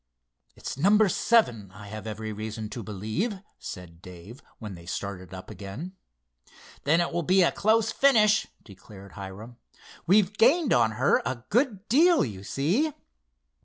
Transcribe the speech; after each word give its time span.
"It's 0.55 0.79
number 0.79 1.07
seven, 1.07 1.69
I 1.69 1.85
have 1.89 2.07
every 2.07 2.33
reason 2.33 2.69
to 2.71 2.81
believe," 2.81 3.39
said 3.59 4.01
Dave, 4.01 4.41
when 4.57 4.73
they 4.73 4.87
started 4.87 5.31
up 5.31 5.51
again. 5.51 5.95
"Then 6.85 6.99
it 7.01 7.13
will 7.13 7.21
be 7.21 7.43
a 7.43 7.51
close 7.51 7.91
finish," 7.91 8.47
declared 8.63 9.11
Hiram. 9.11 9.57
"We've 10.07 10.33
gained 10.35 10.73
on 10.73 10.93
her 10.93 11.21
a 11.23 11.43
good 11.51 11.87
deal, 11.87 12.25
you 12.25 12.41
see." 12.43 12.91